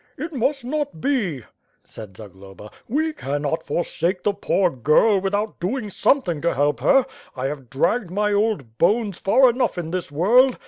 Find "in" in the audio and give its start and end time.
9.77-9.91